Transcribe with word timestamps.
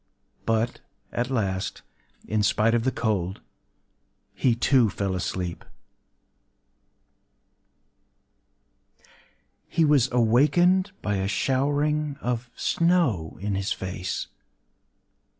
But 0.47 0.79
at 1.11 1.29
last, 1.29 1.83
in 2.27 2.41
spite 2.41 2.73
of 2.73 2.85
the 2.85 2.91
cold, 2.91 3.39
he 4.33 4.55
too 4.55 4.89
fell 4.89 5.13
asleep. 5.13 5.63
He 9.67 9.85
was 9.85 10.09
awakened 10.11 10.91
by 11.03 11.17
a 11.17 11.27
showering 11.27 12.17
of 12.19 12.49
snow 12.55 13.37
in 13.41 13.53
his 13.53 13.71
face. 13.71 14.25